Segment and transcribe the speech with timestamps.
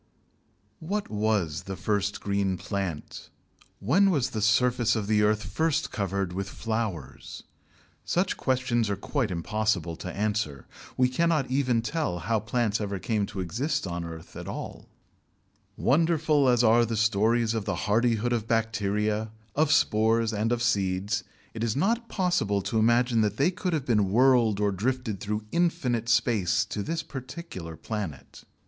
[0.79, 3.29] What was the first green plant?
[3.79, 7.43] When was the surface of the earth first covered with flowers?
[8.03, 10.65] Such questions are quite impossible to answer.
[10.97, 14.89] We cannot even tell how plants ever came to exist on the earth at all.
[15.77, 21.23] Wonderful as are the stories of the hardihood of bacteria, of spores, and of seeds,
[21.53, 25.45] it is not possible to imagine that they could have been whirled or drifted through
[25.51, 28.45] infinite space to this particular planet.